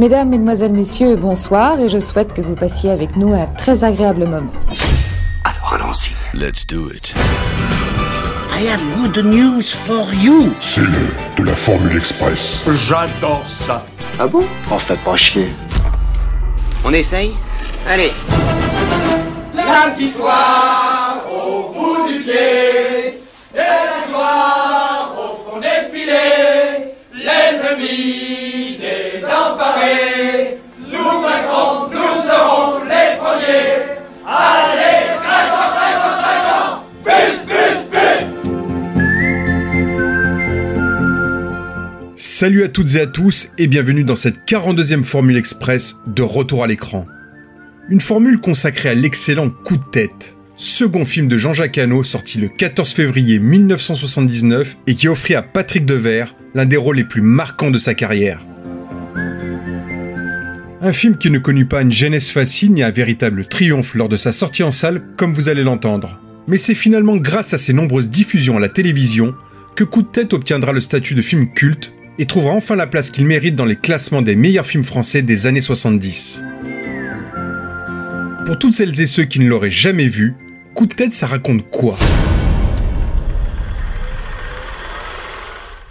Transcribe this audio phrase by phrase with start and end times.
[0.00, 4.24] Mesdames, Mesdemoiselles, Messieurs, bonsoir et je souhaite que vous passiez avec nous un très agréable
[4.26, 4.50] moment.
[5.44, 6.14] Alors allons-y.
[6.32, 7.12] Let's do it.
[8.50, 10.54] I have good news for you.
[10.62, 10.88] C'est le
[11.36, 12.64] de la Formule Express.
[12.88, 13.84] J'adore ça.
[14.18, 14.42] Ah bon?
[14.70, 15.48] En fait pas chier.
[16.82, 17.32] On essaye?
[17.86, 18.10] Allez
[19.54, 23.20] La victoire au bout du pied
[23.54, 26.94] et la gloire au fond des filets.
[27.12, 28.39] L'ennemi
[42.22, 46.62] Salut à toutes et à tous et bienvenue dans cette 42e Formule Express de Retour
[46.62, 47.06] à l'écran.
[47.88, 52.50] Une formule consacrée à l'excellent Coup de tête, second film de Jean-Jacques Hano sorti le
[52.50, 57.70] 14 février 1979 et qui offrit à Patrick Devers l'un des rôles les plus marquants
[57.70, 58.46] de sa carrière.
[60.82, 64.18] Un film qui ne connut pas une genèse facile ni un véritable triomphe lors de
[64.18, 66.20] sa sortie en salle, comme vous allez l'entendre.
[66.48, 69.34] Mais c'est finalement grâce à ses nombreuses diffusions à la télévision
[69.74, 73.10] que Coup de tête obtiendra le statut de film culte et trouvera enfin la place
[73.10, 76.44] qu'il mérite dans les classements des meilleurs films français des années 70.
[78.46, 80.34] Pour toutes celles et ceux qui ne l'auraient jamais vu,
[80.74, 81.98] Coup de tête, ça raconte quoi?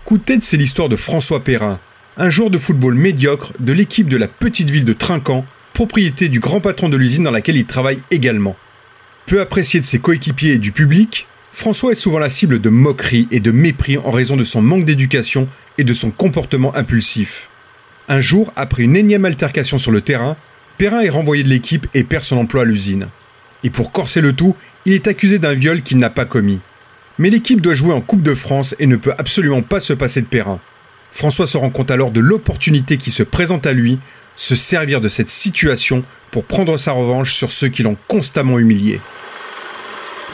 [0.06, 1.80] Coup de tête, c'est l'histoire de François Perrin,
[2.18, 6.40] un joueur de football médiocre de l'équipe de la petite ville de Trinquant, propriété du
[6.40, 8.56] grand patron de l'usine dans laquelle il travaille également.
[9.28, 13.28] Peu apprécié de ses coéquipiers et du public, François est souvent la cible de moqueries
[13.32, 15.48] et de mépris en raison de son manque d'éducation
[15.78, 17.50] et de son comportement impulsif.
[18.08, 20.36] Un jour, après une énième altercation sur le terrain,
[20.78, 23.08] Perrin est renvoyé de l'équipe et perd son emploi à l'usine.
[23.64, 26.60] Et pour corser le tout, il est accusé d'un viol qu'il n'a pas commis.
[27.18, 30.22] Mais l'équipe doit jouer en Coupe de France et ne peut absolument pas se passer
[30.22, 30.60] de Perrin.
[31.12, 34.00] François se rend compte alors de l'opportunité qui se présente à lui,
[34.38, 39.02] se servir de cette situation pour prendre sa revanche sur ceux qui l'ont constamment humilié.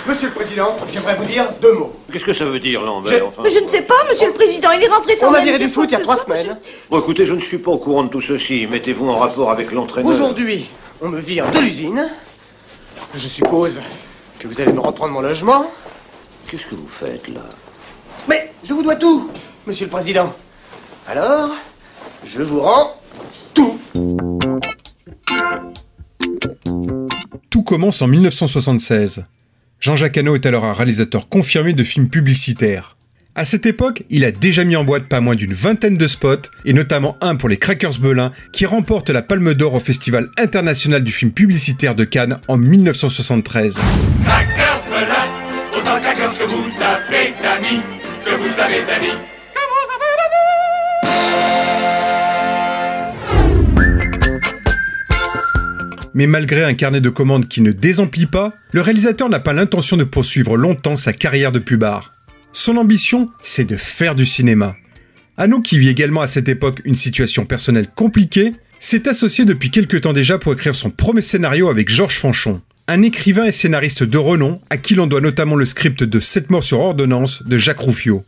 [0.08, 1.94] Monsieur le Président, j'aimerais vous dire deux mots.
[2.12, 4.34] Qu'est-ce que ça veut dire, Je- Lambert enfin Mais je ne sais pas, monsieur le
[4.34, 6.18] président, il est rentré sans On m'a même viré du foot il y a trois
[6.18, 6.60] semaines.
[6.92, 8.68] Bon, écoutez, je ne suis pas au courant de tout ceci.
[8.68, 10.10] Mettez-vous en rapport avec l'entraîneur.
[10.12, 10.68] Aujourd'hui,
[11.02, 12.08] on me vire de l'usine.
[13.16, 13.82] Je suppose
[14.38, 15.72] que vous allez me reprendre mon logement.
[16.50, 17.42] Qu'est-ce que vous faites, là?
[18.30, 19.30] Mais je vous dois tout,
[19.66, 20.34] Monsieur le Président.
[21.08, 21.50] Alors,
[22.24, 22.96] je vous rends
[23.56, 23.80] tout.
[27.50, 29.26] Tout commence en 1976.
[29.80, 32.96] Jean-Jacques Hano est alors un réalisateur confirmé de films publicitaires.
[33.38, 36.50] À cette époque, il a déjà mis en boîte pas moins d'une vingtaine de spots,
[36.64, 41.04] et notamment un pour les Crackers Belin, qui remporte la Palme d'Or au Festival international
[41.04, 43.78] du film publicitaire de Cannes en 1973.
[44.24, 45.26] Crackers Belin,
[56.16, 59.98] Mais malgré un carnet de commandes qui ne désemplit pas, le réalisateur n'a pas l'intention
[59.98, 62.14] de poursuivre longtemps sa carrière de pubard.
[62.54, 64.78] Son ambition, c'est de faire du cinéma.
[65.36, 69.98] Hano, qui vit également à cette époque une situation personnelle compliquée, s'est associé depuis quelque
[69.98, 74.18] temps déjà pour écrire son premier scénario avec Georges Fanchon, un écrivain et scénariste de
[74.18, 77.80] renom à qui l'on doit notamment le script de Sept morts sur ordonnance de Jacques
[77.80, 78.24] Rouffio.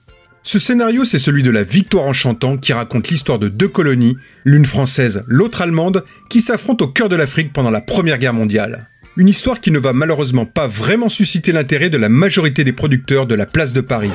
[0.47, 4.15] Ce scénario, c'est celui de la Victoire en chantant qui raconte l'histoire de deux colonies,
[4.45, 8.87] l'une française, l'autre allemande, qui s'affrontent au cœur de l'Afrique pendant la Première Guerre mondiale.
[9.17, 13.27] Une histoire qui ne va malheureusement pas vraiment susciter l'intérêt de la majorité des producteurs
[13.27, 14.11] de la place de Paris.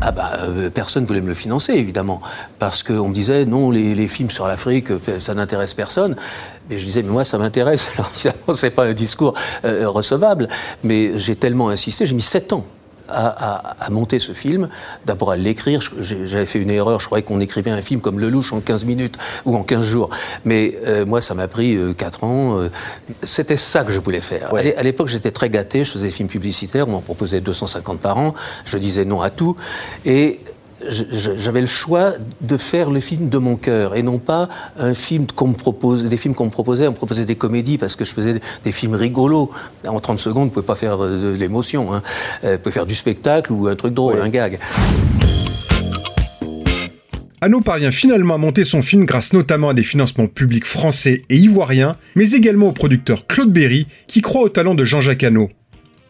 [0.00, 2.20] Ah bah euh, personne voulait me le financer évidemment
[2.58, 6.16] parce qu'on me disait non les, films sur l'Afrique euh, ça n'intéresse personne
[6.68, 10.48] mais je disais mais moi ça m'intéresse alors évidemment c'est pas un discours euh, recevable
[10.82, 12.66] mais j'ai tellement insisté j'ai mis sept ans
[13.08, 14.68] à, à- à monter ce film,
[15.06, 15.80] d'abord à l'écrire.
[16.00, 19.16] J'avais fait une erreur, je croyais qu'on écrivait un film comme Lelouch en 15 minutes
[19.44, 20.10] ou en 15 jours.
[20.44, 22.58] Mais euh, moi, ça m'a pris euh, 4 ans.
[22.58, 22.70] euh,
[23.22, 24.54] C'était ça que je voulais faire.
[24.54, 27.40] À l'é- À l'époque, j'étais très gâté, je faisais des films publicitaires, on m'en proposait
[27.40, 29.56] 250 par an, je disais non à tout.
[30.04, 30.40] Et
[30.88, 35.26] j'avais le choix de faire le film de mon cœur et non pas un film
[35.26, 36.86] qu'on me propose, des films qu'on me proposait.
[36.86, 39.50] On me proposait des comédies parce que je faisais des films rigolos.
[39.86, 41.94] En 30 secondes, vous pouvez pas faire euh, de l'émotion.
[41.94, 42.02] Hein.
[42.44, 44.58] Euh, Vous pouvez faire du spectacle ou un truc drôle, un gag.
[47.40, 51.36] Hano parvient finalement à monter son film grâce notamment à des financements publics français et
[51.36, 55.50] ivoiriens, mais également au producteur Claude Berry, qui croit au talent de Jean-Jacques Hano.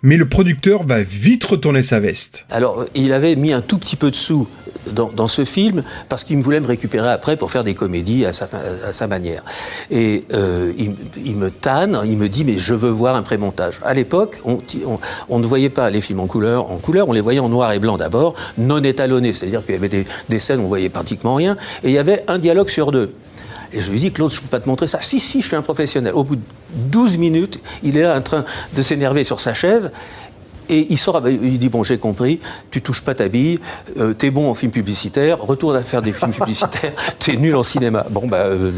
[0.05, 2.45] Mais le producteur va vite retourner sa veste.
[2.51, 4.47] Alors, il avait mis un tout petit peu de sous
[4.93, 9.06] dans, ce film parce qu'il voulait me récupérer après pour faire des comédies à sa,
[9.06, 9.43] manière.
[9.91, 13.81] Et euh, il, me tanne, il me dit mais je veux voir un prémontage.
[13.83, 16.71] À l'époque, on ne voyait pas les films en couleur.
[16.71, 19.79] En couleur, on les voyait en noir et blanc d'abord, non étalonnés, c'est-à-dire qu'il y
[19.79, 22.69] avait des, des scènes où on voyait pratiquement rien, et il y avait un dialogue
[22.69, 23.11] sur deux.
[23.73, 24.99] Et je lui dis, Claude, je ne peux pas te montrer ça.
[25.01, 26.13] Si, si, je suis un professionnel.
[26.15, 26.43] Au bout de
[26.91, 28.45] 12 minutes, il est là en train
[28.75, 29.91] de s'énerver sur sa chaise.
[30.69, 32.41] Et il sort, il dit bon j'ai compris,
[32.71, 33.59] tu touches pas ta bille,
[33.99, 37.63] euh, t'es bon en film publicitaire, retourne à faire des films publicitaires, t'es nul en
[37.63, 38.07] cinéma.
[38.11, 38.73] Bon bah euh,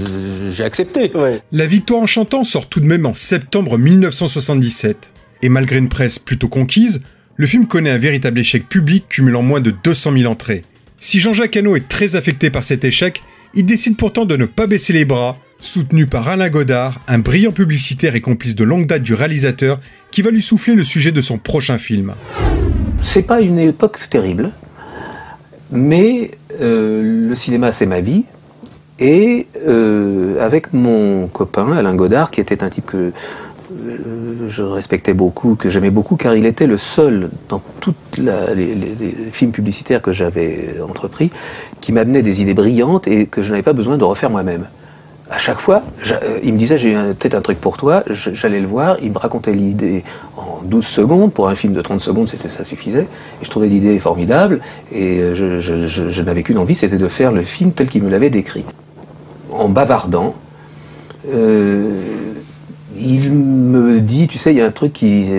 [0.50, 1.12] j'ai accepté.
[1.52, 5.10] La victoire en chantant sort tout de même en septembre 1977.
[5.42, 7.02] Et malgré une presse plutôt conquise,
[7.36, 10.64] le film connaît un véritable échec public cumulant moins de 200 000 entrées.
[10.98, 13.22] Si Jean-Jacques Hano est très affecté par cet échec,
[13.56, 17.52] il décide pourtant de ne pas baisser les bras soutenu par Alain Godard, un brillant
[17.52, 19.80] publicitaire et complice de longue date du réalisateur,
[20.10, 22.12] qui va lui souffler le sujet de son prochain film.
[23.00, 24.50] C'est pas une époque terrible,
[25.70, 28.24] mais euh, le cinéma c'est ma vie.
[28.98, 33.12] Et euh, avec mon copain Alain Godard, qui était un type que
[33.72, 38.76] euh, je respectais beaucoup, que j'aimais beaucoup, car il était le seul dans tous les,
[39.32, 41.30] films publicitaires que j'avais entrepris
[41.86, 44.66] qui m'amenait des idées brillantes et que je n'avais pas besoin de refaire moi-même.
[45.30, 48.66] À chaque fois, euh, il me disait j'ai peut-être un truc pour toi, j'allais le
[48.66, 50.02] voir, il me racontait l'idée
[50.36, 54.00] en 12 secondes, pour un film de 30 secondes ça suffisait, et je trouvais l'idée
[54.00, 54.62] formidable,
[54.92, 58.30] et euh, je, n'avais qu'une envie, c'était de faire le film tel qu'il me l'avait
[58.30, 58.64] décrit.
[59.52, 60.34] En bavardant,
[61.32, 62.00] euh,
[62.98, 65.30] il me dit, tu sais, il y a un truc qui,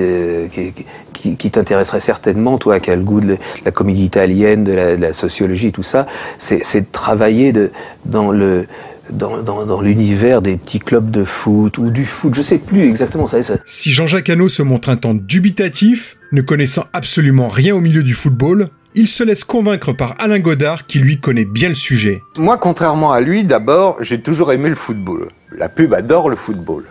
[1.52, 5.14] t'intéresserait certainement, toi qui as le goût de la comédie italienne, de la, de la
[5.14, 6.06] sociologie, tout ça,
[6.38, 7.72] c'est de travailler de,
[8.06, 8.66] dans le
[9.10, 13.42] dans, l'univers des petits clubs de foot ou du foot, je sais plus exactement ça.
[13.42, 13.58] ça.
[13.66, 18.14] Si Jean-Jacques Hano se montre un temps dubitatif, ne connaissant absolument rien au milieu du
[18.14, 22.20] football, il se laisse convaincre par Alain Godard qui lui connaît bien le sujet.
[22.38, 25.30] Moi, contrairement à lui, d'abord, j'ai toujours aimé le football.
[25.56, 26.84] La pub adore le football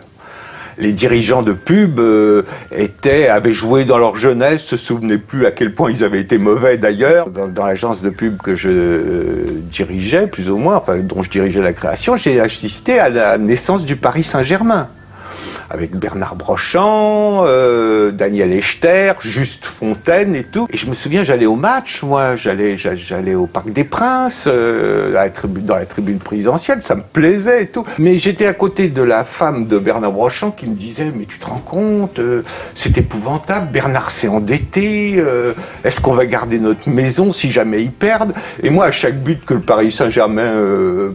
[0.77, 5.51] les dirigeants de pub euh, étaient, avaient joué dans leur jeunesse, se souvenaient plus à
[5.51, 7.29] quel point ils avaient été mauvais d'ailleurs.
[7.29, 11.61] Dans, l'agence de pub que je euh, dirigeais, plus ou moins, enfin dont je dirigeais
[11.61, 14.89] la création, j'ai assisté à la naissance du Paris Saint-Germain
[15.69, 20.67] avec Bernard Brochant, euh, Daniel Echter, Juste Fontaine et tout.
[20.71, 25.15] Et je me souviens, j'allais au match, moi, j'allais, j'allais au Parc des Princes, euh,
[25.15, 27.85] à dans la tribune présidentielle, ça me plaisait et tout.
[27.99, 31.39] Mais j'étais à côté de la femme de Bernard Brochant qui me disait, mais tu
[31.39, 32.43] te rends compte, euh,
[32.75, 35.53] c'est épouvantable, Bernard s'est endetté, euh,
[35.83, 39.43] est-ce qu'on va garder notre maison si jamais ils perdent Et moi, à chaque but
[39.45, 41.11] que le Paris Saint-Germain euh,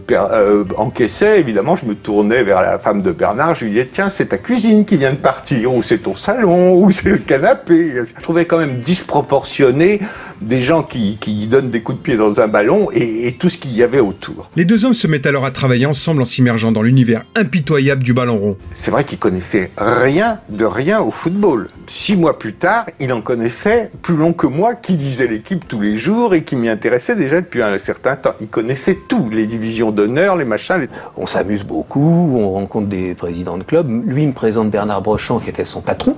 [0.77, 4.27] encaissait, évidemment, je me tournais vers la femme de Bernard, je lui disais, tiens, c'est
[4.27, 7.93] ta cuisine qui vient de partir, ou c'est ton salon, ou c'est le canapé.
[8.05, 10.01] Je trouvais quand même disproportionné
[10.43, 11.17] des gens qui,
[11.47, 14.49] donnent des coups de pied dans un ballon et, tout ce qu'il y avait autour.
[14.55, 18.13] Les deux hommes se mettent alors à travailler ensemble en s'immergeant dans l'univers impitoyable du
[18.13, 18.57] ballon rond.
[18.75, 21.69] C'est vrai qu'ils connaissaient rien de rien au football.
[21.87, 25.81] Six mois plus tard, il en connaissait plus long que moi, qui lisait l'équipe tous
[25.81, 28.33] les jours et qui m'y intéressait déjà depuis un certain temps.
[28.41, 30.87] Il connaissait tout, les divisions d'honneur, les machins.
[31.17, 33.89] On s'amuse beaucoup, on rencontre des présidents de clubs.
[34.05, 36.15] Lui me présente Bernard Brochant, qui était son patron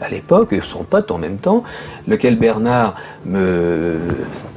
[0.00, 1.62] à l'époque, et son pote en même temps,
[2.08, 2.94] lequel Bernard
[3.24, 3.96] me,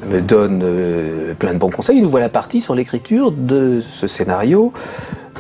[0.10, 1.98] me donne euh, plein de bons conseils.
[1.98, 4.74] Il nous voit la partie sur l'écriture de ce scénario.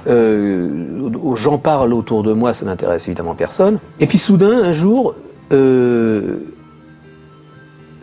[0.07, 3.79] Euh, J'en parle autour de moi, ça n'intéresse évidemment personne.
[3.99, 5.15] Et puis soudain, un jour,
[5.51, 6.37] euh,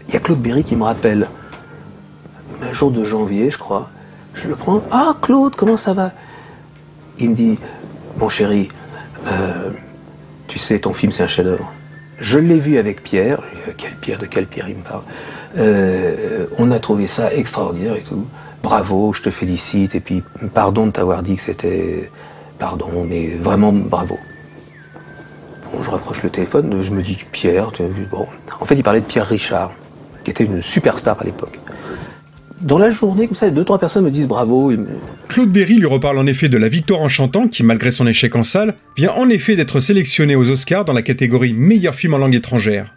[0.09, 1.29] il y a Claude Berry qui me rappelle,
[2.63, 3.89] un jour de janvier, je crois.
[4.35, 4.83] Je le prends.
[4.91, 6.11] Ah, Claude, comment ça va?
[7.19, 7.59] Il me dit,
[8.19, 8.69] mon chéri,
[9.29, 9.71] euh,
[10.49, 11.73] tu sais, ton film, c'est un chef-d'œuvre.
[12.19, 13.43] Je l'ai vu avec Pierre.
[13.77, 15.03] Quel Pierre De quel Pierre il me parle
[15.59, 18.27] euh, On a trouvé ça extraordinaire et tout.
[18.63, 19.95] Bravo, je te félicite.
[19.95, 20.23] Et puis,
[20.55, 22.11] pardon de t'avoir dit que c'était.
[22.59, 24.19] Pardon, mais vraiment bravo.
[25.73, 27.71] Bon, je rapproche le téléphone, je me dis Pierre.
[28.11, 28.27] Bon.
[28.61, 29.73] En fait, il parlait de Pierre Richard,
[30.23, 31.59] qui était une superstar à l'époque
[32.65, 34.73] dans la journée, comme ça, deux, trois personnes me disent bravo.
[35.29, 38.35] Claude Berry lui reparle en effet de la victoire en chantant, qui, malgré son échec
[38.35, 42.19] en salle, vient en effet d'être sélectionné aux Oscars dans la catégorie meilleur film en
[42.19, 42.95] langue étrangère.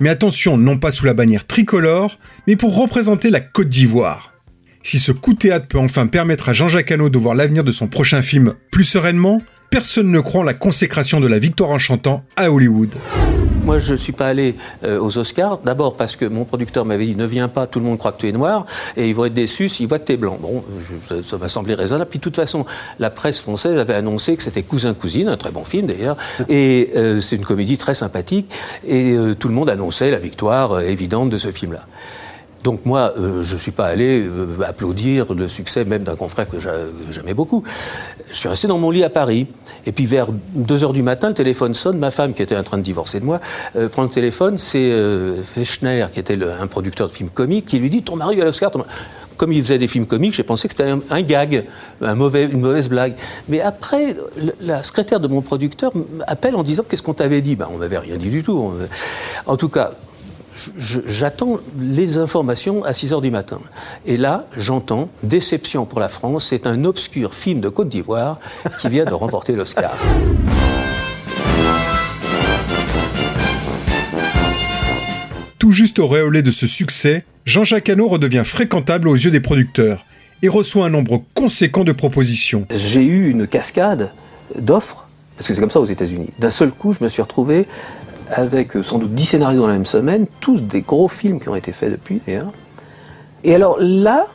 [0.00, 4.32] Mais attention, non pas sous la bannière tricolore, mais pour représenter la Côte d'Ivoire.
[4.82, 7.70] Si ce coup de théâtre peut enfin permettre à Jean-Jacques Hano de voir l'avenir de
[7.70, 9.42] son prochain film plus sereinement,
[9.72, 12.90] personne ne croit en la consécration de la victoire en chantant à Hollywood.
[13.64, 15.60] Moi, je ne suis pas allé euh, aux Oscars.
[15.64, 18.18] D'abord parce que mon producteur m'avait dit ne viens pas, tout le monde croit que
[18.18, 18.66] tu es noir
[18.98, 20.36] et ils vont être déçus s'ils voient que tu es blanc.
[20.38, 20.62] Bon,
[21.22, 22.10] ça m'a semblé raisonnable.
[22.10, 22.66] Puis de toute façon,
[22.98, 26.18] la presse française avait annoncé que c'était Cousin Cousine, un très bon film d'ailleurs,
[26.50, 28.52] et euh, c'est une comédie très sympathique
[28.86, 31.86] et euh, tout le monde annonçait la victoire évidente de ce film-là.
[32.64, 36.48] Donc moi, euh, je ne suis pas allé euh, applaudir le succès même d'un confrère
[36.48, 36.58] que
[37.10, 37.64] j'aimais beaucoup.
[38.30, 39.48] Je suis resté dans mon lit à Paris.
[39.84, 41.98] Et puis vers 2 heures du matin, le téléphone sonne.
[41.98, 43.40] Ma femme, qui était en train de divorcer de moi,
[43.74, 44.58] euh, prend le téléphone.
[44.58, 44.92] C'est
[45.44, 48.70] Fechner, qui était un producteur de films comiques, qui lui dit Ton mari à l'Oscar.
[49.36, 51.64] Comme il faisait des films comiques, j'ai pensé que c'était un, gag,
[52.00, 53.14] une mauvaise blague.
[53.48, 54.14] Mais après,
[54.60, 55.90] la secrétaire de mon producteur
[56.28, 57.56] appelle en disant Qu'est-ce qu'on t'avait dit?
[57.56, 58.72] Ben, On m'avait rien dit du tout.
[59.46, 59.92] En tout cas,
[60.76, 63.60] j'attends les informations à 6 heures du matin.
[64.06, 68.38] Et là, j'entends Déception pour la France, c'est un obscur film de Côte d'Ivoire
[68.80, 69.94] qui vient de remporter l'Oscar.
[75.62, 80.04] Tout juste auréolé de ce succès, Jean-Jacques Hano redevient fréquentable aux yeux des producteurs
[80.42, 82.66] et reçoit un nombre conséquent de propositions.
[82.70, 84.10] J'ai eu une cascade
[84.58, 85.06] d'offres,
[85.36, 86.30] parce que c'est comme ça aux États-Unis.
[86.40, 87.68] D'un seul coup, je me suis retrouvé
[88.32, 91.48] avec euh, sans doute 10 scénarios dans la même semaine, tous des gros films qui
[91.48, 92.52] ont été faits depuis d'ailleurs.
[93.44, 94.26] Et alors là,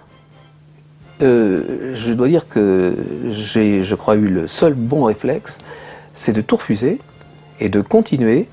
[1.22, 2.96] euh, je dois dire que
[3.30, 5.58] j'ai, je crois, eu le seul bon réflexe,
[6.14, 7.00] c'est de tout refuser
[7.60, 8.48] et de continuer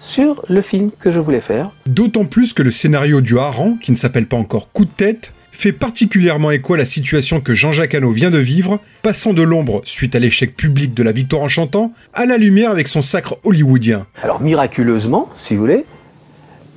[0.00, 1.70] sur le film que je voulais faire.
[1.86, 5.32] D'autant plus que le scénario du Haran, qui ne s'appelle pas encore Coup de tête,
[5.54, 9.80] fait particulièrement écho à la situation que Jean-Jacques Hano vient de vivre, passant de l'ombre,
[9.84, 13.38] suite à l'échec public de la victoire en chantant, à la lumière avec son sacre
[13.44, 14.06] hollywoodien.
[14.22, 15.84] Alors miraculeusement, si vous voulez,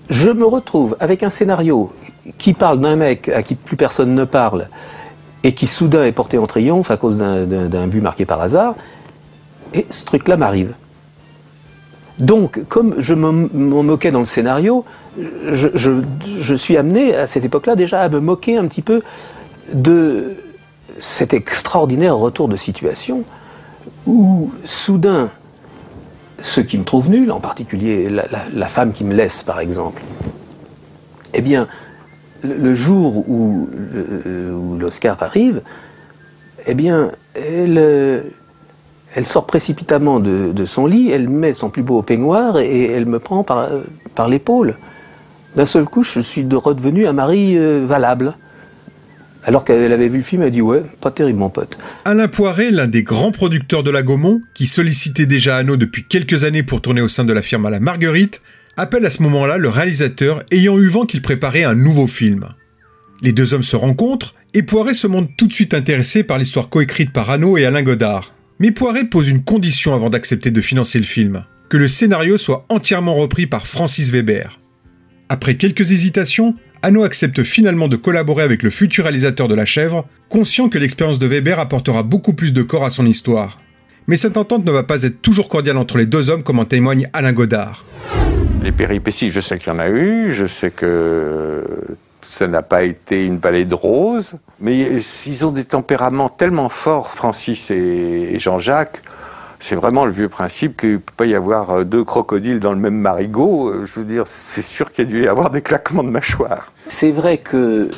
[0.09, 1.91] je me retrouve avec un scénario
[2.37, 4.69] qui parle d'un mec à qui plus personne ne parle,
[5.43, 8.75] et qui soudain est porté en triomphe à cause d'un but marqué par hasard,
[9.73, 10.73] et ce truc-là m'arrive.
[12.19, 13.31] Donc, comme je m'en
[13.83, 14.85] moquais dans le scénario,
[15.51, 19.01] je, suis amené à cette époque-là déjà à me moquer un petit peu
[19.73, 20.35] de
[20.99, 23.23] cet extraordinaire retour de situation
[24.07, 25.29] où soudain,
[26.41, 30.01] ceux qui me trouvent nul, en particulier la, femme qui me laisse par exemple,
[31.35, 31.67] eh bien,
[32.41, 33.69] le, jour où,
[34.25, 35.61] où l'Oscar arrive,
[36.65, 38.23] eh bien, elle
[39.17, 43.17] elle sort précipitamment de, son lit, elle met son plus beau peignoir et elle me
[43.17, 43.67] prend par,
[44.29, 44.77] l'épaule.
[45.55, 48.35] D'un seul coup, je suis redevenu un mari euh, valable.
[49.43, 51.79] Alors qu'elle avait vu le film, elle dit Ouais, pas terrible, mon pote.
[52.05, 56.43] Alain Poiret, l'un des grands producteurs de la Gaumont, qui sollicitait déjà Anneau depuis quelques
[56.43, 58.43] années pour tourner au sein de la firme à la Marguerite,
[58.75, 62.49] appelle à ce moment-là le réalisateur ayant eu vent qu'il préparait un nouveau film.
[63.23, 66.69] Les deux hommes se rencontrent et Poiret se montre tout de suite intéressé par l'histoire
[66.69, 68.36] coécrite par Anneau et Alain Godard.
[68.59, 72.65] Mais Poiret pose une condition avant d'accepter de financer le film, que le scénario soit
[72.69, 74.59] entièrement repris par Francis Weber.
[75.29, 80.07] Après quelques hésitations, Hanno accepte finalement de collaborer avec le futur réalisateur de La Chèvre,
[80.29, 83.59] conscient que l'expérience de Weber apportera beaucoup plus de corps à son histoire.
[84.07, 86.65] Mais cette entente ne va pas être toujours cordiale entre les deux hommes comme en
[86.65, 87.85] témoigne Alain Godard.
[88.63, 91.63] Les péripéties, je sais qu'il y en a eu, je sais que
[92.37, 97.09] ça n'a pas été une vallée de roses, mais ils ont des tempéraments tellement forts,
[97.09, 99.01] Francis et Jean-Jacques.
[99.59, 102.71] C'est vraiment le vieux principe qu'il ne peut pas y avoir euh, deux crocodiles dans
[102.71, 103.69] le même marigot.
[103.69, 106.09] Euh, je veux dire, c'est sûr qu'il y a dû y avoir des claquements de
[106.09, 106.71] mâchoire.
[106.87, 107.89] C'est vrai que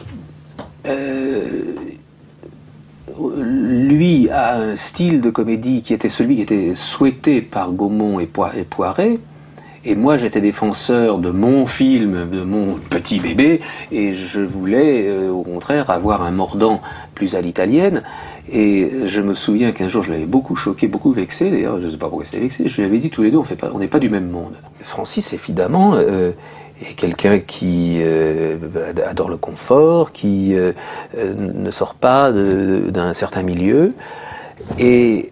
[0.88, 1.64] euh,
[3.38, 8.28] lui a un style de comédie qui était celui qui était souhaité par Gaumont et
[8.28, 9.20] Poiret.
[9.90, 13.60] Et moi, j'étais défenseur de mon film, de mon petit bébé,
[13.92, 16.80] et je voulais, euh, au contraire, avoir un mordant
[17.16, 18.04] plus à l'italienne.
[18.52, 21.50] Et je me souviens qu'un jour, je l'avais beaucoup choqué, beaucoup vexé.
[21.50, 22.68] D'ailleurs, je ne sais pas pourquoi c'était vexé.
[22.68, 24.54] Je lui avais dit tous les deux, on n'est pas du même monde.
[24.84, 26.34] Francis, évidemment, euh,
[26.88, 28.58] est quelqu'un qui euh,
[29.10, 30.54] adore le confort, qui
[31.18, 33.94] ne sort pas d'un certain milieu.
[34.78, 35.32] Et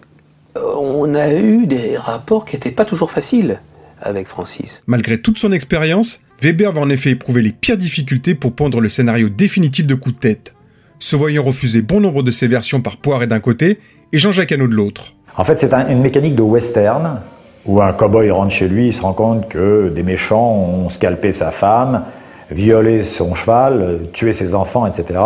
[0.56, 3.60] on a eu des rapports qui n'étaient pas toujours faciles
[4.02, 4.84] avec Francis.
[4.88, 8.90] Malgré toute son expérience, Weber va en effet éprouver les pires difficultés pour pondre le
[8.90, 10.54] scénario définitif de Coup de tête,
[11.00, 13.80] se voyant refuser bon nombre de ses versions par Poiret d'un côté
[14.14, 15.14] et Jean-Jacques Hano de l'autre.
[15.36, 17.20] En fait, c'est une mécanique de western
[17.66, 21.32] où un cow-boy rentre chez lui, il se rend compte que des méchants ont scalpé
[21.32, 22.04] sa femme,
[22.50, 25.20] violé son cheval, tué ses enfants, etc.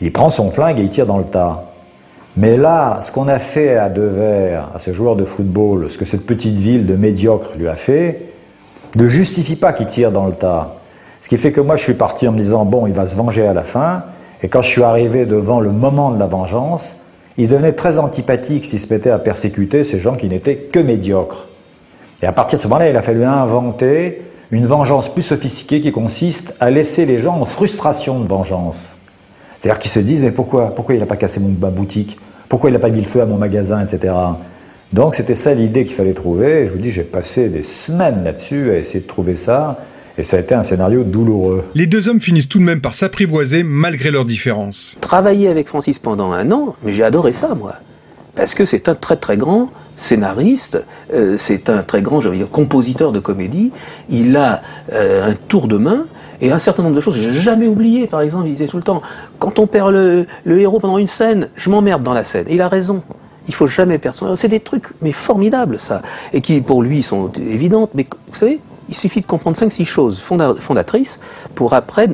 [0.00, 1.64] Il prend son flingue et il tire dans le tas.
[2.36, 6.04] Mais là, ce qu'on a fait à Devers, à ce joueur de football, ce que
[6.04, 8.20] cette petite ville de médiocre lui a fait,
[8.96, 10.76] ne justifie pas qu'il tire dans le tas.
[11.20, 13.16] Ce qui fait que moi, je suis parti en me disant, bon, il va se
[13.16, 14.04] venger à la fin.
[14.42, 16.96] Et quand je suis arrivé devant le moment de la vengeance,
[17.36, 21.46] il devenait très antipathique s'il se mettait à persécuter ces gens qui n'étaient que médiocres.
[22.22, 25.92] Et à partir de ce moment-là, il a fallu inventer une vengeance plus sophistiquée qui
[25.92, 28.96] consiste à laisser les gens en frustration de vengeance.
[29.60, 32.18] C'est-à-dire qu'ils se disent, mais pourquoi, pourquoi il n'a pas cassé mon, ma boutique?
[32.48, 34.14] Pourquoi il n'a pas mis le feu à mon magasin, etc.
[34.94, 36.66] Donc c'était ça l'idée qu'il fallait trouver.
[36.66, 39.78] je vous dis, j'ai passé des semaines là-dessus à essayer de trouver ça.
[40.16, 41.62] Et ça a été un scénario douloureux.
[41.74, 44.96] Les deux hommes finissent tout de même par s'apprivoiser malgré leurs différences.
[45.02, 47.74] Travailler avec Francis pendant un an, mais j'ai adoré ça, moi.
[48.34, 53.12] Parce que c'est un très très grand scénariste, euh, c'est un très grand, dire, compositeur
[53.12, 53.72] de comédie.
[54.08, 54.62] Il a
[54.92, 56.06] euh, un tour de main
[56.40, 58.06] et un certain nombre de choses j'ai jamais oublié.
[58.06, 59.02] Par exemple, il disait tout le temps
[59.38, 62.46] quand on perd le, le héros pendant une scène, je m'emmerde dans la scène.
[62.48, 63.02] Et il a raison.
[63.48, 64.36] Il faut jamais perdre son héros.
[64.36, 67.90] C'est des trucs mais formidables ça, et qui pour lui sont évidentes.
[67.94, 71.20] Mais vous savez, il suffit de comprendre 5-6 choses fondatrices
[71.54, 72.08] pour après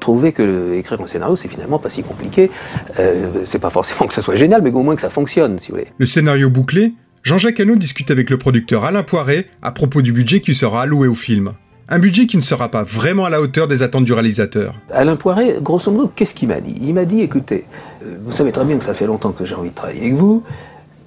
[0.00, 2.50] trouver que écrire un scénario, c'est finalement pas si compliqué.
[2.98, 5.68] Euh, c'est pas forcément que ce soit génial, mais au moins que ça fonctionne, si
[5.68, 5.88] vous voulez.
[5.98, 10.40] Le scénario bouclé, Jean-Jacques Hano discute avec le producteur Alain Poiret à propos du budget
[10.40, 11.52] qui sera alloué au film.
[11.92, 14.76] Un budget qui ne sera pas vraiment à la hauteur des attentes du réalisateur.
[14.92, 16.76] Alain Poiret, grosso modo, qu'est-ce qu'il m'a dit?
[16.80, 17.64] Il m'a dit, écoutez,
[18.04, 20.14] euh, vous savez très bien que ça fait longtemps que j'ai envie de travailler avec
[20.14, 20.44] vous.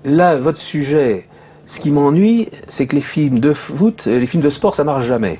[0.03, 1.25] Là, votre sujet,
[1.67, 4.83] ce qui m'ennuie, c'est que les films de foot, euh, les films de sport, ça
[4.83, 5.39] marche jamais.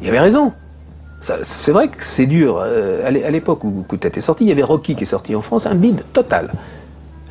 [0.00, 0.52] Il avait raison.
[1.18, 2.60] C'est vrai que c'est dur.
[2.62, 5.06] Euh, à l'époque où Coup de tête est sorti, il y avait Rocky qui est
[5.06, 6.52] sorti en France, un bide total.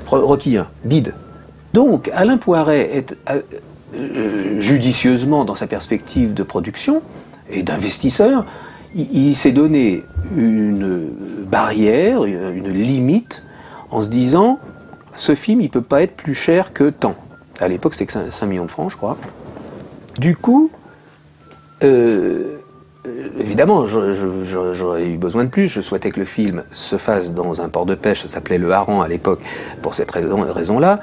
[0.07, 1.13] Rocky 1, bide.
[1.73, 3.15] Donc Alain Poiret est
[3.95, 7.01] euh, judicieusement dans sa perspective de production
[7.49, 8.45] et d'investisseur,
[8.95, 10.03] il, s'est donné
[10.35, 11.07] une
[11.49, 13.43] barrière, une limite,
[13.91, 14.59] en se disant
[15.15, 17.15] ce film il peut pas être plus cher que tant.
[17.59, 19.17] À l'époque c'était que 5, millions de francs, je crois.
[20.19, 20.71] Du coup,
[21.83, 22.57] euh,
[23.39, 25.67] évidemment, j'aurais eu besoin de plus.
[25.67, 28.71] Je souhaitais que le film se fasse dans un port de pêche, ça s'appelait le
[28.71, 29.41] Hareng à l'époque,
[29.81, 30.99] pour cette raison-là.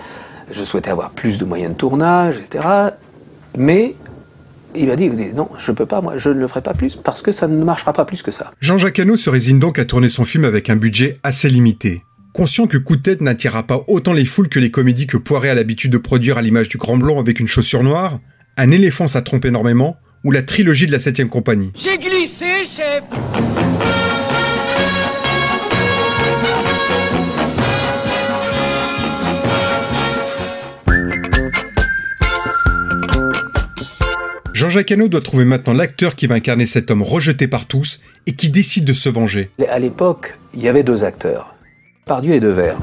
[0.50, 2.66] Je souhaitais avoir plus de moyens de tournage, etc.
[3.56, 3.94] Mais
[4.74, 6.96] il m'a dit non, je ne peux pas, moi, je ne le ferai pas plus
[6.96, 8.52] parce que ça ne marchera pas plus que ça.
[8.60, 12.02] Jean-Jacques Hano se résigne donc à tourner son film avec un budget assez limité.
[12.32, 15.50] Conscient que Coup de tête n'attirera pas autant les foules que les comédies que Poiret
[15.50, 18.20] a l'habitude de produire à l'image du Grand Blond avec une chaussure noire,
[18.56, 21.72] un éléphant ça trompe énormément, ou la trilogie de la 7 compagnie.
[21.74, 23.02] J'ai glissé, chef
[34.60, 38.34] Jean-Jacques Hano doit trouver maintenant l'acteur qui va incarner cet homme rejeté par tous et
[38.34, 39.48] qui décide de se venger.
[39.66, 41.54] À l'époque, il y avait deux acteurs,
[42.04, 42.76] Pardieu et Devers.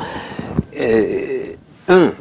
[1.88, 2.14] un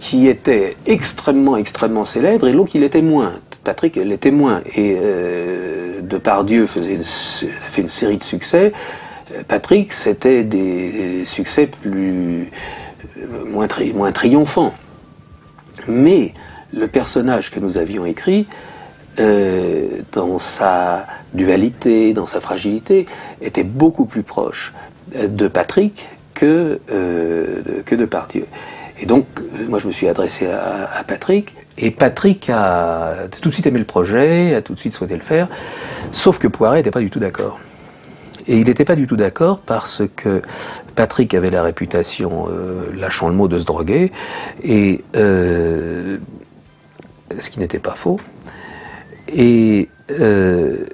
[0.00, 3.34] qui était extrêmement, extrêmement célèbre et l'autre qui l'était moins.
[3.64, 4.62] Patrick l'était moins.
[4.76, 8.72] Et euh, Depardieu faisait a fait une série de succès.
[9.46, 12.48] Patrick, c'était des succès plus
[13.46, 14.72] moins, moins triomphants.
[15.86, 16.32] Mais
[16.72, 18.46] le personnage que nous avions écrit,
[19.18, 23.06] euh, dans sa dualité, dans sa fragilité,
[23.42, 24.72] était beaucoup plus proche
[25.14, 28.46] de Patrick que, euh, de Pardieu.
[28.98, 33.54] Et donc, euh, moi, je me suis adressé à, Patrick, et Patrick a tout de
[33.54, 35.48] suite aimé le projet, a tout de suite souhaité le faire,
[36.10, 37.60] sauf que Poiret n'était pas du tout d'accord.
[38.46, 40.42] Et il n'était pas du tout d'accord parce que
[40.94, 42.48] Patrick avait la réputation,
[42.96, 44.10] lâchant le mot, de se droguer,
[44.64, 45.02] et
[47.40, 48.20] ce qui n'était pas faux.
[49.28, 50.84] Et euh,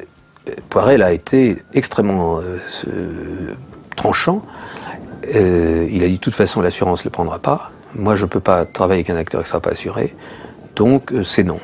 [0.68, 3.54] Poirel a été extrêmement euh,
[3.96, 4.42] tranchant.
[5.34, 7.70] Euh, il a dit de toute façon l'assurance ne le prendra pas.
[7.94, 10.14] Moi je ne peux pas travailler avec un acteur qui ne sera pas assuré.
[10.76, 11.58] Donc c'est non.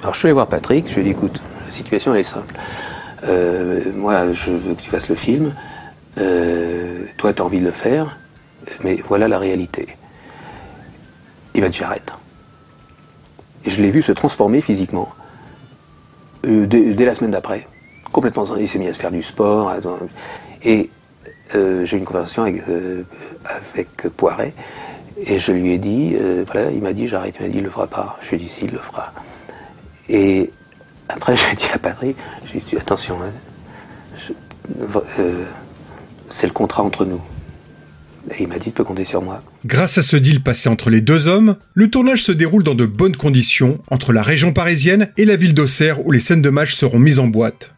[0.00, 2.24] Alors je suis allé voir Patrick, je lui ai dit écoute, la situation elle est
[2.24, 2.54] simple.
[3.94, 5.54] moi je veux que tu fasses le film.
[7.16, 8.16] toi tu as envie de le faire.
[8.82, 9.88] Mais voilà la réalité.
[11.54, 12.12] Il m'a dit j'arrête.
[13.66, 15.08] Je l'ai vu se transformer physiquement
[16.46, 17.66] euh, dès, la semaine d'après.
[18.12, 18.44] Complètement.
[18.56, 19.72] Il s'est mis à se faire du sport.
[20.62, 20.90] Et
[21.54, 23.02] euh, j'ai eu une conversation avec, euh,
[23.44, 24.54] avec Poiret.
[25.20, 26.16] Et je lui ai dit,
[26.46, 28.16] voilà, il m'a dit j'arrête, il m'a dit il le fera pas.
[28.20, 29.12] Je lui ai dit si, il le fera.
[30.08, 30.52] Et
[31.08, 32.16] après, j'ai dit à Patrick,
[32.76, 33.32] attention, hein,
[36.28, 37.20] c'est le contrat entre nous.
[38.30, 39.42] Et il m'a dit, tu peux compter sur moi.
[39.64, 42.86] Grâce à ce deal passé entre les deux hommes, le tournage se déroule dans de
[42.86, 46.74] bonnes conditions entre la région parisienne et la ville d'Auxerre où les scènes de match
[46.74, 47.74] seront mises en boîte.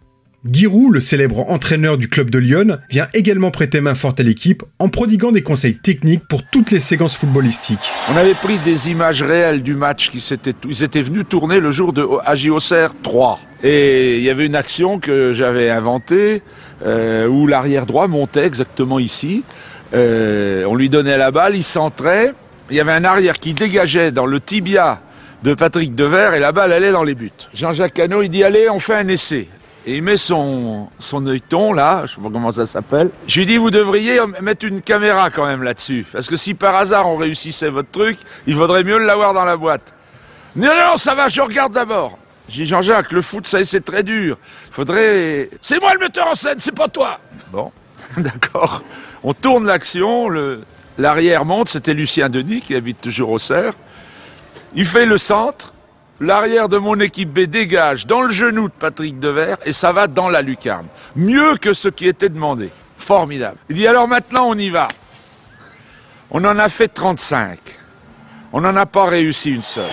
[0.51, 4.63] Giroud, le célèbre entraîneur du club de Lyon, vient également prêter main forte à l'équipe
[4.79, 7.91] en prodiguant des conseils techniques pour toutes les séquences footballistiques.
[8.11, 11.71] On avait pris des images réelles du match qui s'était, ils étaient venus tourner le
[11.71, 13.39] jour de AJ Auxerre 3.
[13.63, 16.43] Et il y avait une action que j'avais inventée
[16.87, 19.45] euh, où l'arrière droit montait exactement ici.
[19.93, 22.35] Euh, on lui donnait la balle, il centrait.
[22.71, 25.01] Il y avait un arrière qui dégageait dans le tibia
[25.43, 27.33] de Patrick Devers et la balle allait dans les buts.
[27.55, 29.49] Jean-Jacques Cano, il dit allez, on fait un essai.
[29.87, 33.11] Et il met son, son œilleton là, je sais pas comment ça s'appelle.
[33.27, 36.07] Je lui dis vous devriez mettre une caméra quand même là-dessus.
[36.13, 39.57] Parce que si par hasard on réussissait votre truc, il vaudrait mieux l'avoir dans la
[39.57, 39.95] boîte.
[40.55, 42.19] Non, non, ça va, je regarde d'abord.
[42.49, 44.37] J'ai Jean-Jacques, le foot, ça c'est très dur.
[44.71, 45.49] Faudrait.
[45.63, 47.19] C'est moi le metteur en scène, c'est pas toi.
[47.51, 47.73] Bon,
[48.19, 48.83] d'accord.
[49.23, 50.31] On tourne l'action,
[50.99, 53.75] l'arrière monte, c'était Lucien Denis qui habite toujours au Cerf.
[54.75, 55.75] Il fait le centre,
[56.21, 60.07] l'arrière de mon équipe B dégage dans le genou de Patrick Devers et ça va
[60.07, 60.87] dans la lucarne.
[61.17, 62.71] Mieux que ce qui était demandé.
[62.97, 63.57] Formidable.
[63.69, 64.89] Il dit alors maintenant on y va.
[66.31, 67.59] On en a fait 35.
[68.53, 69.85] On n'en a pas réussi une seule.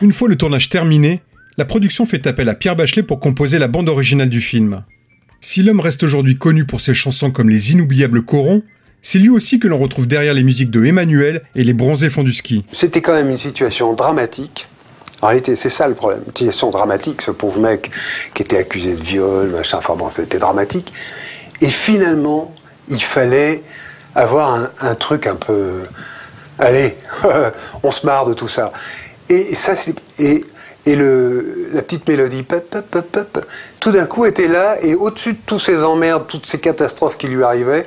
[0.00, 1.22] Une fois le tournage terminé,
[1.58, 4.84] la production fait appel à Pierre Bachelet pour composer la bande originale du film.
[5.42, 8.62] Si l'homme reste aujourd'hui connu pour ses chansons comme les inoubliables corons,
[9.00, 12.22] c'est lui aussi que l'on retrouve derrière les musiques de Emmanuel et les bronzés font
[12.22, 12.66] du ski.
[12.74, 14.68] C'était quand même une situation dramatique.
[15.22, 16.20] En réalité, c'est ça le problème.
[16.26, 17.90] Une situation dramatique, ce pauvre mec
[18.34, 20.92] qui était accusé de viol, machin, enfin bon, c'était dramatique.
[21.62, 22.54] Et finalement,
[22.90, 23.62] il fallait
[24.14, 25.84] avoir un, truc un peu.
[26.58, 26.96] Allez,
[27.82, 28.74] on se marre de tout ça.
[29.30, 29.94] Et ça, c'est.
[30.86, 33.46] Et le, la petite mélodie, pop, pop, pop, pop,
[33.80, 37.28] tout d'un coup était là, et au-dessus de tous ces emmerdes, toutes ces catastrophes qui
[37.28, 37.86] lui arrivaient,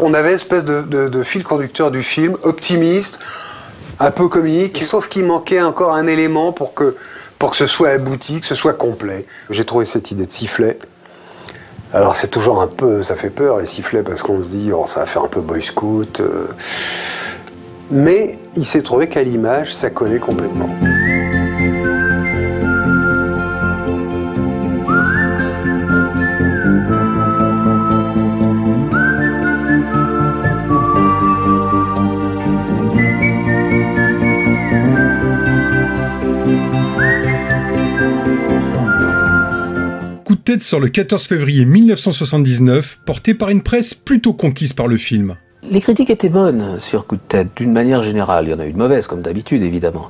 [0.00, 3.18] on avait une espèce de, de, de fil conducteur du film, optimiste,
[4.00, 6.96] un peu comique, sauf qu'il manquait encore un élément pour que,
[7.38, 9.26] pour que ce soit abouti, que ce soit complet.
[9.50, 10.78] J'ai trouvé cette idée de sifflet.
[11.92, 14.84] Alors c'est toujours un peu, ça fait peur les sifflets parce qu'on se dit, oh,
[14.86, 16.20] ça va faire un peu boy scout.
[16.20, 16.48] euh.
[17.90, 20.68] Mais il s'est trouvé qu'à l'image, ça collait complètement.
[40.54, 45.34] Tête sort le 14 février 1979, porté par une presse plutôt conquise par le film.
[45.68, 48.44] Les critiques étaient bonnes sur Coup de tête, d'une manière générale.
[48.46, 50.06] Il y en a eu de mauvaises, comme d'habitude, évidemment.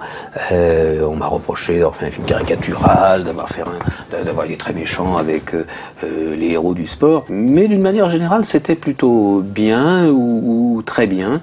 [0.52, 5.64] Euh, on m'a reproché d'avoir fait un film caricatural, d'avoir été très méchant avec euh,
[6.04, 7.24] euh, les héros du sport.
[7.30, 11.40] Mais d'une manière générale, c'était plutôt bien ou, très bien.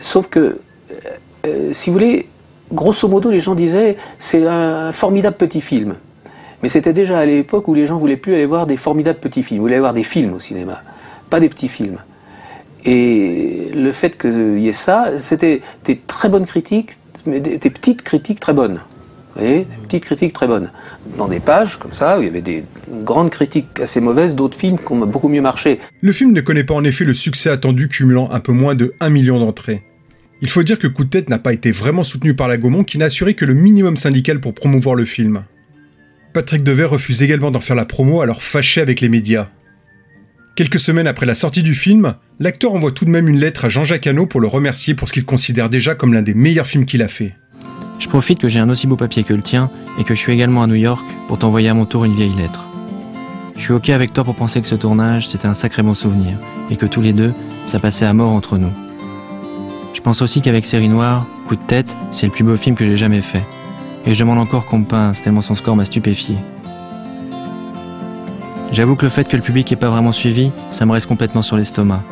[0.00, 0.60] Sauf que,
[1.72, 2.28] si vous voulez,
[2.70, 5.96] grosso modo, les gens disaient c'est un formidable petit film.
[6.62, 9.42] Mais c'était déjà à l'époque où les gens voulaient plus aller voir des formidables petits
[9.42, 10.82] films, ils voulaient aller voir des films au cinéma,
[11.30, 11.98] pas des petits films.
[12.84, 17.70] Et le fait qu'il y ait ça, c'était des très bonnes critiques, mais des, des
[17.70, 18.80] petites critiques très bonnes.
[19.34, 20.70] Vous voyez Des petites critiques très bonnes.
[21.18, 22.64] Dans des pages comme ça, où il y avait des
[23.04, 25.78] grandes critiques assez mauvaises, d'autres films qui ont beaucoup mieux marché.
[26.00, 28.94] Le film ne connaît pas en effet le succès attendu cumulant un peu moins de
[29.00, 29.82] 1 million d'entrées.
[30.40, 32.84] Il faut dire que Coup de tête n'a pas été vraiment soutenu par la Gaumont
[32.84, 35.42] qui n'a assuré que le minimum syndical pour promouvoir le film.
[36.36, 39.46] Patrick Devers refuse également d'en faire la promo alors fâché avec les médias.
[40.54, 43.68] Quelques semaines après la sortie du film, l'acteur envoie tout de même une lettre à
[43.70, 46.84] Jean-Jacques Hano pour le remercier pour ce qu'il considère déjà comme l'un des meilleurs films
[46.84, 47.32] qu'il a fait.
[47.98, 50.32] Je profite que j'ai un aussi beau papier que le tien et que je suis
[50.34, 52.66] également à New York pour t'envoyer à mon tour une vieille lettre.
[53.56, 56.36] Je suis ok avec toi pour penser que ce tournage c'était un sacré bon souvenir
[56.70, 57.32] et que tous les deux
[57.64, 58.74] ça passait à mort entre nous.
[59.94, 62.84] Je pense aussi qu'avec Série Noire, Coup de tête, c'est le plus beau film que
[62.84, 63.42] j'ai jamais fait.
[64.06, 66.36] Et je demande encore qu'on me pince tellement son score m'a stupéfié.
[68.72, 71.42] J'avoue que le fait que le public ait pas vraiment suivi, ça me reste complètement
[71.42, 72.02] sur l'estomac.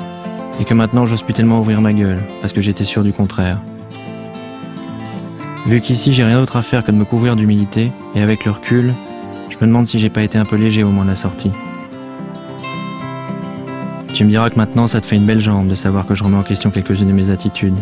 [0.60, 3.58] Et que maintenant j'ose plus tellement ouvrir ma gueule, parce que j'étais sûr du contraire.
[5.66, 8.50] Vu qu'ici j'ai rien d'autre à faire que de me couvrir d'humilité, et avec le
[8.50, 8.92] recul,
[9.50, 11.52] je me demande si j'ai pas été un peu léger au moment de la sortie.
[14.14, 16.24] Tu me diras que maintenant ça te fait une belle jambe de savoir que je
[16.24, 17.76] remets en question quelques-unes de mes attitudes.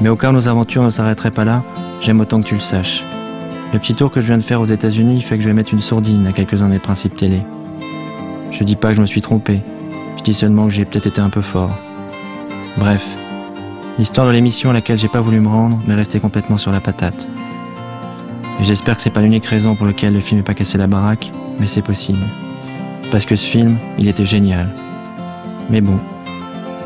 [0.00, 1.62] Mais au cas où nos aventures ne s'arrêteraient pas là,
[2.06, 3.02] j'aime autant que tu le saches.
[3.72, 5.74] Le petit tour que je viens de faire aux États-Unis fait que je vais mettre
[5.74, 7.40] une sourdine à quelques-uns des principes télé.
[8.52, 9.58] Je dis pas que je me suis trompé,
[10.16, 11.76] je dis seulement que j'ai peut-être été un peu fort.
[12.76, 13.04] Bref,
[13.98, 16.78] l'histoire de l'émission à laquelle j'ai pas voulu me rendre m'est restée complètement sur la
[16.78, 17.26] patate.
[18.60, 20.86] Et j'espère que c'est pas l'unique raison pour laquelle le film n'est pas cassé la
[20.86, 22.22] baraque, mais c'est possible.
[23.10, 24.68] Parce que ce film, il était génial.
[25.70, 25.98] Mais bon,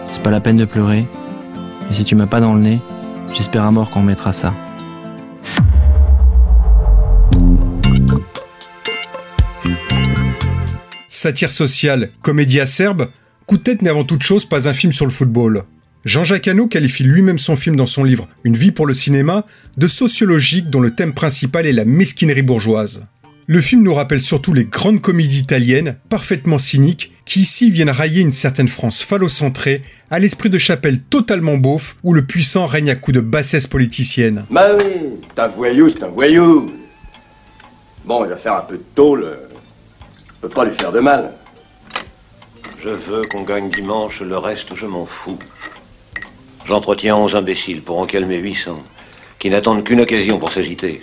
[0.08, 1.06] c'est pas la peine de pleurer.
[1.90, 2.80] Et si tu m'as pas dans le nez,
[3.34, 4.54] j'espère à mort qu'on mettra ça.
[11.20, 13.08] Satire sociale, comédie acerbe,
[13.44, 15.64] Coup de tête n'est avant toute chose pas un film sur le football.
[16.06, 19.44] Jean-Jacques Hano qualifie lui-même son film dans son livre Une vie pour le cinéma
[19.76, 23.04] de sociologique dont le thème principal est la mesquinerie bourgeoise.
[23.46, 28.22] Le film nous rappelle surtout les grandes comédies italiennes, parfaitement cyniques, qui ici viennent railler
[28.22, 32.96] une certaine France phallocentrée, à l'esprit de chapelle totalement beauf, où le puissant règne à
[32.96, 34.46] coups de bassesse politicienne.
[34.50, 35.20] Bah oui,
[35.54, 36.72] voyou, voyou.
[38.06, 39.49] Bon, il va faire un peu de tôle.
[40.40, 41.32] Je peux pas lui faire de mal.
[42.82, 45.38] Je veux qu'on gagne dimanche, le reste, je m'en fous.
[46.64, 48.82] J'entretiens 11 imbéciles pour en calmer 800,
[49.38, 51.02] qui n'attendent qu'une occasion pour s'agiter.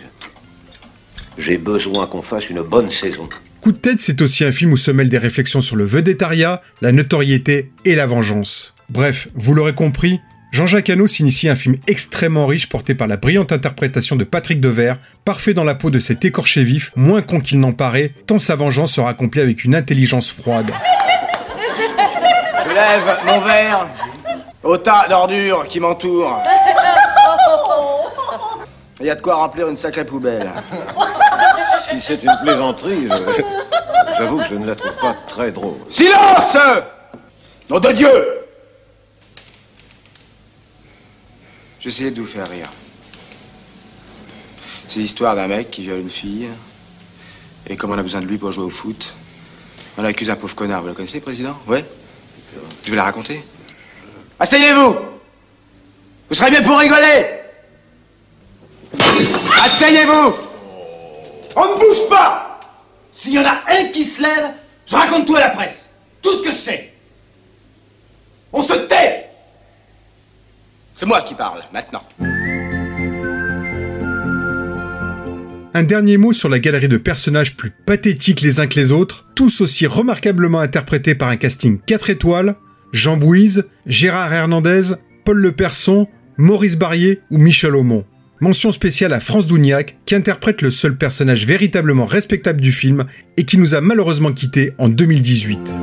[1.38, 3.30] J'ai besoin qu'on fasse une bonne saison.
[3.62, 6.64] Coup de tête, c'est aussi un film où se mêlent des réflexions sur le vedettariat,
[6.82, 8.74] la notoriété et la vengeance.
[8.90, 10.20] Bref, vous l'aurez compris,
[10.52, 14.98] Jean-Jacques Hano s'initie un film extrêmement riche porté par la brillante interprétation de Patrick Devers,
[15.26, 18.56] parfait dans la peau de cet écorché vif, moins con qu'il n'en paraît, tant sa
[18.56, 20.72] vengeance sera accomplie avec une intelligence froide.
[22.64, 23.88] Je lève mon verre
[24.64, 26.42] au tas d'ordures qui m'entourent.
[29.00, 30.50] Il y a de quoi remplir une sacrée poubelle.
[31.90, 33.08] Si c'est une plaisanterie,
[34.18, 35.78] j'avoue que je ne la trouve pas très drôle.
[35.90, 36.58] Silence
[37.70, 38.10] Nom de Dieu
[41.88, 42.68] J'essayais de vous faire rire.
[44.90, 46.50] C'est l'histoire d'un mec qui viole une fille.
[47.66, 49.16] Et comme on a besoin de lui pour jouer au foot,
[49.98, 50.82] on accuse un pauvre connard.
[50.82, 51.58] Vous la connaissez, président?
[51.66, 51.86] Ouais?
[52.84, 53.42] Je vais la raconter
[54.38, 54.96] Asseyez-vous
[56.28, 57.26] Vous serez bien pour rigoler
[59.64, 60.34] Asseyez-vous
[61.56, 62.60] On ne bouge pas
[63.14, 64.52] S'il y en a un qui se lève,
[64.86, 65.88] je raconte tout à la presse.
[66.22, 66.92] Tout ce que je sais.
[68.52, 69.27] On se tait
[71.00, 72.02] C'est moi qui parle, maintenant.
[75.76, 79.26] Un dernier mot sur la galerie de personnages plus pathétiques les uns que les autres,
[79.36, 82.56] tous aussi remarquablement interprétés par un casting 4 étoiles,
[82.94, 86.08] Jean Bouise, Gérard Hernandez, Paul Le Person,
[86.40, 88.04] Maurice Barrier ou Michel Aumont.
[88.42, 93.06] Mention spéciale à France Dougnac, qui interprète le seul personnage véritablement respectable du film
[93.36, 95.76] et qui nous a malheureusement quittés en 2018.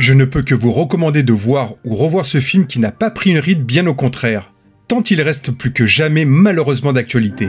[0.00, 3.10] Je ne peux que vous recommander de voir ou revoir ce film qui n'a pas
[3.10, 4.54] pris une ride, bien au contraire,
[4.88, 7.48] tant il reste plus que jamais malheureusement d'actualité.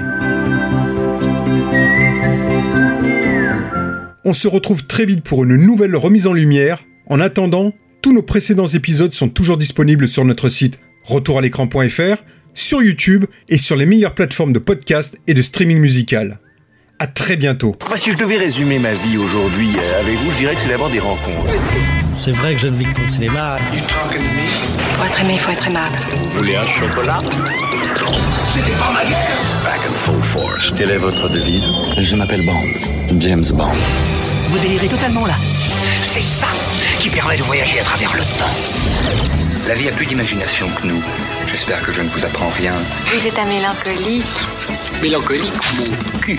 [4.26, 6.84] On se retrouve très vite pour une nouvelle remise en lumière.
[7.08, 12.22] En attendant, tous nos précédents épisodes sont toujours disponibles sur notre site retouralécran.fr,
[12.54, 16.38] sur YouTube et sur les meilleures plateformes de podcast et de streaming musical.
[17.02, 17.76] À très bientôt.
[17.90, 20.68] Bah, si je devais résumer ma vie aujourd'hui euh, avec vous, je dirais que c'est
[20.68, 21.52] d'abord des rencontres.
[22.14, 23.56] C'est vrai que je ne vis que pour le cinéma.
[24.96, 25.96] Pour être aimé, il faut être aimable.
[26.12, 27.18] Vous voulez un chocolat?
[28.54, 29.18] C'était pas ma guerre
[29.64, 30.72] Back and full force.
[30.78, 31.70] Quelle est votre devise?
[31.98, 33.74] Je m'appelle Bond, James Bond.
[34.50, 35.38] Vous délirez totalement là.
[36.04, 36.50] C'est ça
[37.00, 39.26] qui permet de voyager à travers le temps.
[39.68, 41.02] La vie a plus d'imagination que nous.
[41.48, 42.74] J'espère que je ne vous apprends rien.
[43.12, 44.26] Vous êtes un mélancolique.
[45.02, 46.38] Mélancolique, mon cul.